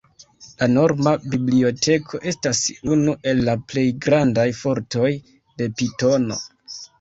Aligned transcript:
La 0.59 0.67
norma 0.75 1.11
biblioteko 1.33 2.19
estas 2.31 2.61
unu 2.95 3.13
el 3.33 3.43
la 3.49 3.55
plej 3.73 3.85
grandaj 4.07 4.47
fortoj 4.63 5.13
de 5.61 5.69
Pitono. 5.83 6.41